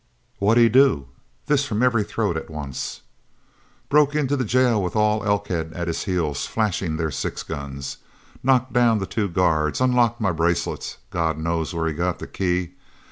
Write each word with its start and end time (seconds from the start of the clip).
"What 0.39 0.55
did 0.55 0.61
he 0.61 0.69
do?" 0.69 1.09
This 1.45 1.63
from 1.65 1.83
every 1.83 2.03
throat 2.03 2.35
at 2.35 2.49
once. 2.49 3.01
"Broke 3.87 4.15
into 4.15 4.35
the 4.35 4.43
jail 4.43 4.81
with 4.81 4.95
all 4.95 5.23
Elkhead 5.23 5.73
at 5.73 5.85
his 5.87 6.05
heels 6.05 6.47
flashing 6.47 6.97
their 6.97 7.11
six 7.11 7.43
guns 7.43 7.97
knocked 8.41 8.73
down 8.73 8.97
the 8.97 9.05
two 9.05 9.29
guards 9.29 9.79
unlocked 9.79 10.19
my 10.19 10.31
bracelets 10.31 10.97
(God 11.11 11.37
knows 11.37 11.71
where 11.71 11.87
he 11.87 11.93
got 11.93 12.17
the 12.17 12.25
key!) 12.25 12.71